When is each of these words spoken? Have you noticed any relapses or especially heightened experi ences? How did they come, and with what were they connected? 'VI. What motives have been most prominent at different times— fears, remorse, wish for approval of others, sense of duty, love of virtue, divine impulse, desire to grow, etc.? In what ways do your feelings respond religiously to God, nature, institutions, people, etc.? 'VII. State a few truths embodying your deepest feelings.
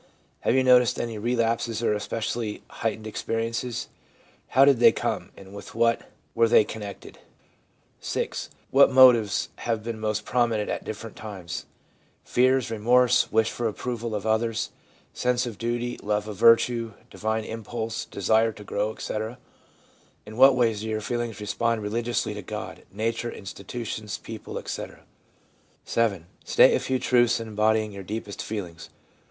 Have 0.39 0.55
you 0.55 0.63
noticed 0.63 0.99
any 0.99 1.19
relapses 1.19 1.83
or 1.83 1.93
especially 1.93 2.63
heightened 2.71 3.05
experi 3.05 3.47
ences? 3.49 3.85
How 4.47 4.65
did 4.65 4.79
they 4.79 4.91
come, 4.91 5.29
and 5.37 5.53
with 5.53 5.75
what 5.75 6.09
were 6.33 6.47
they 6.47 6.63
connected? 6.63 7.19
'VI. 8.01 8.29
What 8.71 8.91
motives 8.91 9.49
have 9.57 9.83
been 9.83 9.99
most 9.99 10.25
prominent 10.25 10.71
at 10.71 10.83
different 10.83 11.15
times— 11.15 11.67
fears, 12.33 12.71
remorse, 12.71 13.31
wish 13.31 13.51
for 13.51 13.67
approval 13.67 14.15
of 14.15 14.25
others, 14.25 14.71
sense 15.13 15.45
of 15.45 15.59
duty, 15.59 15.99
love 16.01 16.27
of 16.27 16.35
virtue, 16.35 16.93
divine 17.11 17.43
impulse, 17.43 18.05
desire 18.05 18.51
to 18.53 18.63
grow, 18.63 18.91
etc.? 18.93 19.37
In 20.25 20.35
what 20.35 20.55
ways 20.55 20.79
do 20.81 20.87
your 20.87 21.01
feelings 21.01 21.39
respond 21.39 21.83
religiously 21.83 22.33
to 22.33 22.41
God, 22.41 22.85
nature, 22.91 23.29
institutions, 23.31 24.17
people, 24.17 24.57
etc.? 24.57 25.01
'VII. 25.85 26.25
State 26.43 26.73
a 26.73 26.79
few 26.79 26.97
truths 26.97 27.39
embodying 27.39 27.91
your 27.91 28.01
deepest 28.01 28.41
feelings. 28.41 28.89